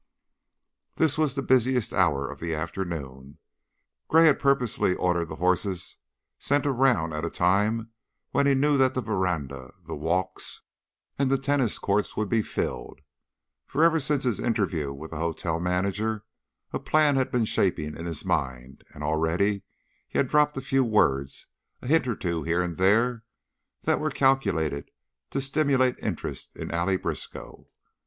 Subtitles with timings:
[0.95, 3.37] This was the busiest hour of the afternoon.
[4.07, 5.97] Gray had purposely ordered the horses
[6.39, 7.91] sent around at a time
[8.31, 10.63] when he knew that the veranda, the walks,
[11.19, 13.01] and the tennis courts would be filled,
[13.67, 16.25] for ever since his interview with the hotel manager
[16.73, 19.61] a plan had been shaping in his mind and already
[20.07, 21.45] he had dropped a few words,
[21.79, 23.23] a hint or two here and there,
[23.83, 24.89] that were calculated
[25.29, 27.67] to stimulate interest in Allie Briskow.